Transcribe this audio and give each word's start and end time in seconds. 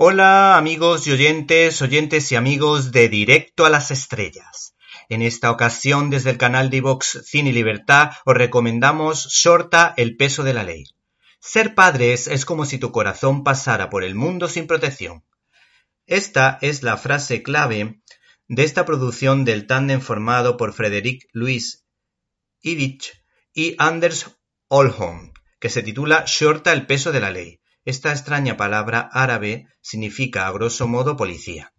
Hola 0.00 0.56
amigos 0.56 1.08
y 1.08 1.10
oyentes, 1.10 1.82
oyentes 1.82 2.30
y 2.30 2.36
amigos 2.36 2.92
de 2.92 3.08
Directo 3.08 3.66
a 3.66 3.68
las 3.68 3.90
Estrellas. 3.90 4.76
En 5.08 5.22
esta 5.22 5.50
ocasión, 5.50 6.08
desde 6.08 6.30
el 6.30 6.38
canal 6.38 6.70
de 6.70 6.80
Vox 6.80 7.24
Cine 7.24 7.50
y 7.50 7.52
Libertad, 7.52 8.12
os 8.24 8.36
recomendamos 8.36 9.26
Shorta 9.28 9.94
el 9.96 10.16
peso 10.16 10.44
de 10.44 10.54
la 10.54 10.62
ley. 10.62 10.84
Ser 11.40 11.74
padres 11.74 12.28
es 12.28 12.44
como 12.44 12.64
si 12.64 12.78
tu 12.78 12.92
corazón 12.92 13.42
pasara 13.42 13.90
por 13.90 14.04
el 14.04 14.14
mundo 14.14 14.46
sin 14.46 14.68
protección. 14.68 15.24
Esta 16.06 16.60
es 16.62 16.84
la 16.84 16.96
frase 16.96 17.42
clave 17.42 18.00
de 18.46 18.62
esta 18.62 18.84
producción 18.86 19.44
del 19.44 19.66
tándem 19.66 20.00
formado 20.00 20.56
por 20.56 20.74
Frederick 20.74 21.26
Luis 21.32 21.84
Ivich 22.62 23.20
y 23.52 23.74
Anders 23.78 24.30
Olholm, 24.68 25.32
que 25.58 25.68
se 25.68 25.82
titula 25.82 26.22
Shorta 26.24 26.72
el 26.72 26.86
peso 26.86 27.10
de 27.10 27.18
la 27.18 27.32
ley. 27.32 27.58
Esta 27.88 28.12
extraña 28.12 28.58
palabra 28.58 29.08
árabe 29.14 29.66
significa 29.80 30.46
a 30.46 30.52
grosso 30.52 30.86
modo 30.86 31.16
policía. 31.16 31.72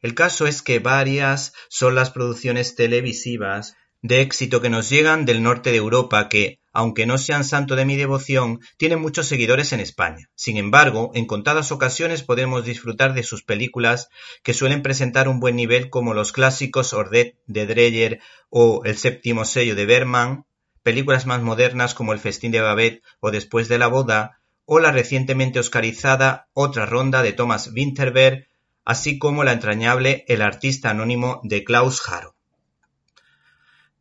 El 0.00 0.14
caso 0.14 0.46
es 0.46 0.62
que 0.62 0.78
varias 0.78 1.54
son 1.68 1.96
las 1.96 2.12
producciones 2.12 2.76
televisivas 2.76 3.74
de 4.00 4.20
éxito 4.20 4.60
que 4.60 4.70
nos 4.70 4.88
llegan 4.88 5.24
del 5.24 5.42
norte 5.42 5.72
de 5.72 5.78
Europa 5.78 6.28
que, 6.28 6.60
aunque 6.72 7.04
no 7.04 7.18
sean 7.18 7.42
santo 7.42 7.74
de 7.74 7.84
mi 7.84 7.96
devoción, 7.96 8.60
tienen 8.76 9.00
muchos 9.00 9.26
seguidores 9.26 9.72
en 9.72 9.80
España. 9.80 10.28
Sin 10.36 10.56
embargo, 10.56 11.10
en 11.14 11.26
contadas 11.26 11.72
ocasiones 11.72 12.22
podemos 12.22 12.64
disfrutar 12.64 13.12
de 13.12 13.24
sus 13.24 13.42
películas 13.42 14.08
que 14.44 14.54
suelen 14.54 14.82
presentar 14.82 15.26
un 15.26 15.40
buen 15.40 15.56
nivel 15.56 15.90
como 15.90 16.14
los 16.14 16.30
clásicos 16.30 16.92
Ordet 16.92 17.38
de 17.46 17.66
Dreyer 17.66 18.20
o 18.50 18.82
El 18.84 18.96
séptimo 18.96 19.44
sello 19.44 19.74
de 19.74 19.84
Berman, 19.84 20.44
películas 20.84 21.26
más 21.26 21.42
modernas 21.42 21.92
como 21.94 22.12
El 22.12 22.20
festín 22.20 22.52
de 22.52 22.60
Babette 22.60 23.02
o 23.18 23.32
Después 23.32 23.66
de 23.66 23.78
la 23.78 23.88
boda, 23.88 24.35
o 24.66 24.78
la 24.80 24.92
recientemente 24.92 25.58
oscarizada 25.58 26.48
Otra 26.52 26.84
ronda 26.84 27.22
de 27.22 27.32
Thomas 27.32 27.70
Winterberg, 27.74 28.48
así 28.84 29.18
como 29.18 29.44
la 29.44 29.52
entrañable 29.52 30.24
El 30.28 30.42
artista 30.42 30.90
anónimo 30.90 31.40
de 31.44 31.64
Klaus 31.64 32.02
Haro. 32.08 32.36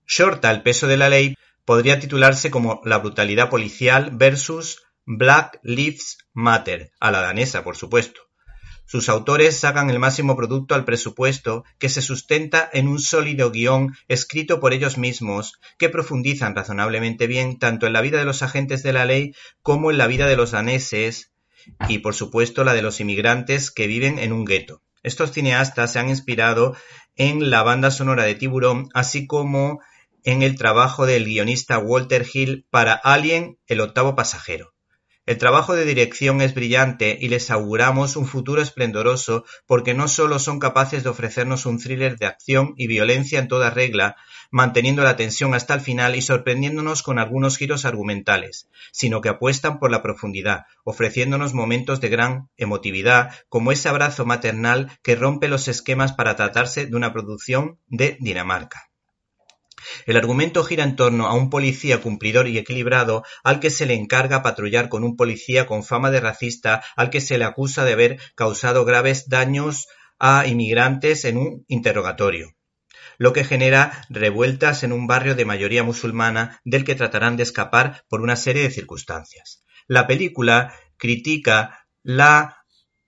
Shorta 0.08 0.52
el 0.52 0.62
peso 0.62 0.88
de 0.88 0.98
la 0.98 1.10
ley 1.10 1.36
podría 1.64 2.00
titularse 2.00 2.52
como 2.52 2.82
La 2.84 2.98
brutalidad 2.98 3.50
policial 3.50 4.12
versus 4.14 4.84
Black 5.06 5.60
Lives 5.64 6.18
Matter, 6.34 6.92
a 7.00 7.12
la 7.12 7.22
danesa, 7.22 7.64
por 7.64 7.78
supuesto. 7.78 8.25
Sus 8.88 9.10
autores 9.10 9.60
sacan 9.60 9.90
el 9.90 9.98
máximo 9.98 10.38
producto 10.38 10.76
al 10.76 10.86
presupuesto 10.86 11.64
que 11.80 11.90
se 11.90 12.04
sustenta 12.04 12.70
en 12.72 12.88
un 12.88 13.00
sólido 13.00 13.50
guion 13.50 13.96
escrito 14.08 14.60
por 14.60 14.74
ellos 14.74 15.00
mismos 15.00 15.60
que 15.80 15.90
profundizan 15.90 16.56
razonablemente 16.56 17.26
bien 17.26 17.58
tanto 17.58 17.88
en 17.88 17.94
la 17.94 18.02
vida 18.02 18.20
de 18.20 18.26
los 18.26 18.44
agentes 18.44 18.84
de 18.84 18.94
la 18.94 19.06
ley 19.06 19.34
como 19.64 19.90
en 19.90 19.98
la 19.98 20.06
vida 20.06 20.28
de 20.28 20.36
los 20.36 20.52
daneses 20.52 21.32
y 21.90 21.98
por 22.00 22.14
supuesto 22.14 22.64
la 22.64 22.76
de 22.76 22.84
los 22.84 23.00
inmigrantes 23.00 23.72
que 23.72 23.88
viven 23.88 24.20
en 24.20 24.32
un 24.32 24.46
gueto. 24.46 24.84
Estos 25.02 25.32
cineastas 25.32 25.94
se 25.94 26.00
han 26.00 26.10
inspirado 26.10 26.76
en 27.16 27.50
la 27.50 27.64
banda 27.64 27.90
sonora 27.90 28.24
de 28.24 28.36
Tiburón 28.36 28.90
así 28.94 29.26
como 29.26 29.80
en 30.24 30.44
el 30.44 30.58
trabajo 30.58 31.08
del 31.08 31.26
guionista 31.26 31.80
Walter 31.80 32.26
Hill 32.32 32.68
para 32.70 32.94
Alien, 32.94 33.58
el 33.66 33.82
octavo 33.82 34.16
pasajero. 34.16 34.75
El 35.26 35.40
trabajo 35.40 35.74
de 35.74 35.86
dirección 35.86 36.40
es 36.42 36.54
brillante 36.54 37.18
y 37.20 37.30
les 37.30 37.50
auguramos 37.50 38.16
un 38.16 38.28
futuro 38.28 38.62
esplendoroso 38.62 39.44
porque 39.66 39.96
no 39.96 40.08
solo 40.08 40.38
son 40.38 40.60
capaces 40.60 41.04
de 41.04 41.10
ofrecernos 41.10 41.66
un 41.66 41.80
thriller 41.80 42.18
de 42.18 42.28
acción 42.28 42.76
y 42.78 42.86
violencia 42.86 43.40
en 43.40 43.48
toda 43.48 43.72
regla, 43.72 44.18
manteniendo 44.52 45.02
la 45.02 45.16
tensión 45.16 45.56
hasta 45.56 45.74
el 45.74 45.82
final 45.82 46.16
y 46.16 46.22
sorprendiéndonos 46.22 47.02
con 47.02 47.18
algunos 47.18 47.58
giros 47.58 47.86
argumentales, 47.86 48.70
sino 48.92 49.22
que 49.22 49.30
apuestan 49.30 49.80
por 49.80 49.90
la 49.90 50.04
profundidad, 50.04 50.66
ofreciéndonos 50.84 51.56
momentos 51.56 52.02
de 52.02 52.10
gran 52.10 52.50
emotividad, 52.56 53.34
como 53.50 53.72
ese 53.72 53.90
abrazo 53.90 54.26
maternal 54.26 54.92
que 55.02 55.16
rompe 55.16 55.48
los 55.48 55.68
esquemas 55.68 56.14
para 56.14 56.36
tratarse 56.36 56.86
de 56.86 56.96
una 56.96 57.14
producción 57.14 57.80
de 57.88 58.16
Dinamarca. 58.20 58.92
El 60.06 60.18
argumento 60.18 60.64
gira 60.64 60.84
en 60.84 60.96
torno 60.96 61.28
a 61.28 61.34
un 61.34 61.50
policía 61.50 62.02
cumplidor 62.02 62.48
y 62.48 62.58
equilibrado 62.58 63.24
al 63.44 63.60
que 63.60 63.70
se 63.70 63.86
le 63.86 63.94
encarga 63.94 64.44
patrullar 64.44 64.90
con 64.90 65.04
un 65.04 65.16
policía 65.16 65.66
con 65.66 65.84
fama 65.84 66.12
de 66.12 66.20
racista 66.20 66.84
al 66.96 67.10
que 67.10 67.22
se 67.22 67.38
le 67.38 67.46
acusa 67.46 67.86
de 67.86 67.94
haber 67.94 68.20
causado 68.36 68.86
graves 68.86 69.30
daños 69.30 69.88
a 70.20 70.48
inmigrantes 70.48 71.26
en 71.26 71.38
un 71.38 71.66
interrogatorio 71.68 72.56
lo 73.18 73.34
que 73.34 73.44
genera 73.44 74.06
revueltas 74.10 74.84
en 74.84 74.92
un 74.92 75.08
barrio 75.08 75.36
de 75.36 75.46
mayoría 75.46 75.84
musulmana 75.84 76.60
del 76.64 76.84
que 76.84 76.96
tratarán 76.96 77.38
de 77.38 77.44
escapar 77.44 78.04
por 78.10 78.22
una 78.22 78.36
serie 78.36 78.64
de 78.64 78.72
circunstancias. 78.72 79.64
La 79.88 80.08
película 80.08 80.74
critica 80.98 81.88
la 82.04 82.66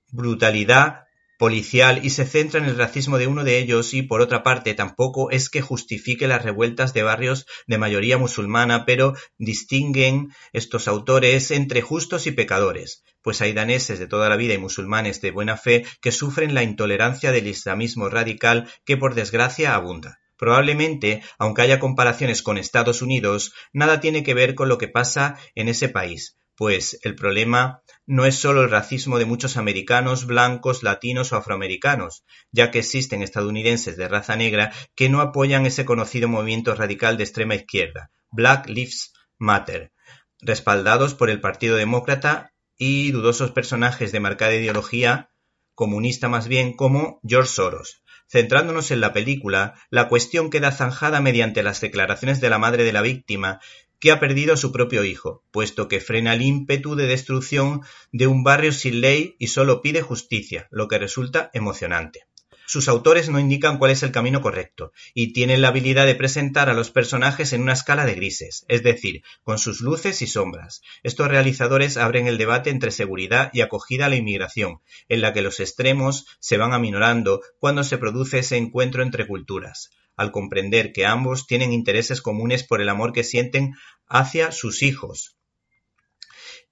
brutalidad 0.09 1.06
policial 1.37 2.01
y 2.03 2.09
se 2.09 2.25
centra 2.25 2.59
en 2.59 2.65
el 2.65 2.77
racismo 2.77 3.17
de 3.17 3.27
uno 3.27 3.43
de 3.43 3.59
ellos 3.59 3.93
y, 3.93 4.01
por 4.01 4.21
otra 4.21 4.43
parte, 4.43 4.73
tampoco 4.73 5.29
es 5.31 5.49
que 5.49 5.61
justifique 5.61 6.27
las 6.27 6.43
revueltas 6.43 6.93
de 6.93 7.03
barrios 7.03 7.45
de 7.67 7.77
mayoría 7.77 8.17
musulmana, 8.17 8.85
pero 8.85 9.13
distinguen 9.37 10.29
estos 10.53 10.87
autores 10.87 11.51
entre 11.51 11.81
justos 11.81 12.27
y 12.27 12.31
pecadores, 12.31 13.03
pues 13.21 13.41
hay 13.41 13.53
daneses 13.53 13.99
de 13.99 14.07
toda 14.07 14.29
la 14.29 14.35
vida 14.35 14.53
y 14.53 14.57
musulmanes 14.57 15.21
de 15.21 15.31
buena 15.31 15.57
fe 15.57 15.85
que 16.01 16.11
sufren 16.11 16.53
la 16.53 16.63
intolerancia 16.63 17.31
del 17.31 17.47
islamismo 17.47 18.09
radical 18.09 18.69
que, 18.85 18.97
por 18.97 19.15
desgracia, 19.15 19.75
abunda. 19.75 20.19
Probablemente, 20.37 21.23
aunque 21.39 21.63
haya 21.63 21.79
comparaciones 21.79 22.43
con 22.43 22.57
Estados 22.57 23.01
Unidos, 23.01 23.53
nada 23.73 23.99
tiene 23.99 24.23
que 24.23 24.35
ver 24.35 24.53
con 24.53 24.69
lo 24.69 24.77
que 24.77 24.87
pasa 24.87 25.37
en 25.55 25.67
ese 25.67 25.89
país, 25.89 26.37
pues 26.57 26.99
el 27.03 27.15
problema 27.15 27.83
no 28.07 28.25
es 28.25 28.35
solo 28.35 28.63
el 28.63 28.71
racismo 28.71 29.19
de 29.19 29.25
muchos 29.25 29.57
americanos, 29.57 30.25
blancos, 30.25 30.81
latinos 30.81 31.31
o 31.31 31.37
afroamericanos, 31.37 32.25
ya 32.51 32.71
que 32.71 32.79
existen 32.79 33.21
estadounidenses 33.21 33.95
de 33.95 34.07
raza 34.07 34.35
negra 34.35 34.73
que 34.95 35.07
no 35.07 35.21
apoyan 35.21 35.67
ese 35.67 35.85
conocido 35.85 36.27
movimiento 36.27 36.73
radical 36.73 37.15
de 37.17 37.25
extrema 37.25 37.53
izquierda, 37.53 38.09
Black 38.31 38.67
Lives 38.69 39.13
Matter, 39.37 39.91
respaldados 40.39 41.13
por 41.13 41.29
el 41.29 41.39
Partido 41.39 41.75
Demócrata 41.75 42.53
y 42.75 43.11
dudosos 43.11 43.51
personajes 43.51 44.11
de 44.11 44.19
marcada 44.19 44.55
ideología 44.55 45.29
comunista 45.75 46.27
más 46.27 46.47
bien 46.47 46.73
como 46.73 47.19
George 47.23 47.51
Soros. 47.51 48.01
Centrándonos 48.29 48.89
en 48.91 48.99
la 48.99 49.13
película, 49.13 49.75
la 49.89 50.09
cuestión 50.09 50.49
queda 50.49 50.71
zanjada 50.71 51.21
mediante 51.21 51.61
las 51.61 51.79
declaraciones 51.79 52.41
de 52.41 52.49
la 52.49 52.57
madre 52.57 52.83
de 52.83 52.91
la 52.91 53.01
víctima, 53.01 53.61
que 53.99 54.11
ha 54.11 54.19
perdido 54.19 54.53
a 54.53 54.57
su 54.57 54.71
propio 54.71 55.03
hijo, 55.03 55.43
puesto 55.51 55.87
que 55.87 55.99
frena 55.99 56.33
el 56.33 56.41
ímpetu 56.41 56.95
de 56.95 57.07
destrucción 57.07 57.81
de 58.11 58.27
un 58.27 58.43
barrio 58.43 58.71
sin 58.71 59.01
ley 59.01 59.35
y 59.39 59.47
solo 59.47 59.81
pide 59.81 60.01
justicia, 60.01 60.67
lo 60.71 60.87
que 60.87 60.99
resulta 60.99 61.49
emocionante. 61.53 62.27
Sus 62.69 62.89
autores 62.89 63.29
no 63.29 63.39
indican 63.39 63.77
cuál 63.77 63.91
es 63.91 64.03
el 64.03 64.11
camino 64.11 64.41
correcto, 64.41 64.91
y 65.13 65.31
tienen 65.31 65.61
la 65.61 65.69
habilidad 65.69 66.05
de 66.05 66.15
presentar 66.15 66.69
a 66.69 66.73
los 66.73 66.91
personajes 66.91 67.53
en 67.53 67.61
una 67.61 67.71
escala 67.71 68.05
de 68.05 68.15
grises, 68.15 68.65
es 68.67 68.83
decir, 68.83 69.23
con 69.41 69.57
sus 69.57 69.79
luces 69.79 70.21
y 70.21 70.27
sombras. 70.27 70.81
Estos 71.01 71.29
realizadores 71.29 71.95
abren 71.95 72.27
el 72.27 72.37
debate 72.37 72.69
entre 72.69 72.91
seguridad 72.91 73.51
y 73.53 73.61
acogida 73.61 74.07
a 74.07 74.09
la 74.09 74.17
inmigración, 74.17 74.81
en 75.07 75.21
la 75.21 75.31
que 75.31 75.41
los 75.41 75.61
extremos 75.61 76.25
se 76.41 76.57
van 76.57 76.73
aminorando 76.73 77.39
cuando 77.57 77.85
se 77.85 77.97
produce 77.97 78.39
ese 78.39 78.57
encuentro 78.57 79.01
entre 79.01 79.27
culturas 79.27 79.89
al 80.17 80.31
comprender 80.31 80.91
que 80.91 81.05
ambos 81.05 81.47
tienen 81.47 81.71
intereses 81.71 82.21
comunes 82.21 82.63
por 82.63 82.81
el 82.81 82.89
amor 82.89 83.13
que 83.13 83.23
sienten 83.23 83.75
hacia 84.07 84.51
sus 84.51 84.81
hijos. 84.81 85.37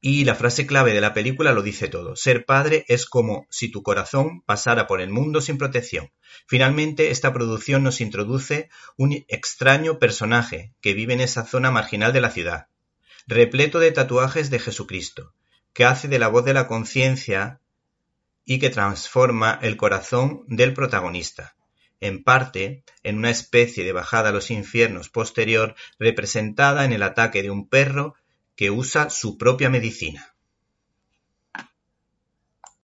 Y 0.02 0.26
la 0.26 0.36
frase 0.36 0.68
clave 0.68 0.94
de 0.94 1.02
la 1.02 1.14
película 1.14 1.54
lo 1.54 1.62
dice 1.62 1.88
todo. 1.88 2.16
Ser 2.16 2.46
padre 2.46 2.86
es 2.88 3.06
como 3.06 3.48
si 3.50 3.72
tu 3.72 3.82
corazón 3.82 4.42
pasara 4.42 4.88
por 4.88 5.00
el 5.00 5.10
mundo 5.10 5.42
sin 5.42 5.58
protección. 5.58 6.12
Finalmente, 6.48 7.12
esta 7.12 7.34
producción 7.34 7.84
nos 7.84 8.02
introduce 8.02 8.70
un 8.98 9.14
extraño 9.28 10.00
personaje 10.00 10.74
que 10.82 10.94
vive 10.94 11.14
en 11.14 11.22
esa 11.22 11.46
zona 11.46 11.72
marginal 11.72 12.14
de 12.14 12.22
la 12.22 12.32
ciudad, 12.32 12.68
repleto 13.26 13.80
de 13.80 13.92
tatuajes 13.92 14.50
de 14.50 14.60
Jesucristo, 14.60 15.34
que 15.74 15.86
hace 15.86 16.08
de 16.08 16.20
la 16.20 16.28
voz 16.28 16.46
de 16.46 16.54
la 16.54 16.68
conciencia 16.68 17.62
y 18.44 18.60
que 18.60 18.70
transforma 18.70 19.58
el 19.62 19.78
corazón 19.78 20.44
del 20.48 20.74
protagonista 20.74 21.55
en 22.00 22.24
parte 22.24 22.84
en 23.04 23.18
una 23.18 23.30
especie 23.30 23.84
de 23.84 23.94
bajada 23.94 24.30
a 24.30 24.32
los 24.32 24.52
infiernos 24.52 25.10
posterior 25.10 25.76
representada 26.00 26.86
en 26.86 26.94
el 26.94 27.04
ataque 27.04 27.42
de 27.42 27.52
un 27.52 27.68
perro 27.68 28.16
que 28.56 28.72
usa 28.72 29.10
su 29.10 29.38
propia 29.38 29.70
medicina. 29.70 30.35